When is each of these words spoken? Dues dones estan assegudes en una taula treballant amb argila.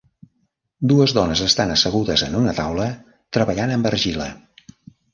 Dues 0.91 1.13
dones 1.17 1.43
estan 1.49 1.75
assegudes 1.75 2.25
en 2.31 2.41
una 2.41 2.57
taula 2.63 2.91
treballant 3.39 3.79
amb 3.79 3.95
argila. 3.95 4.35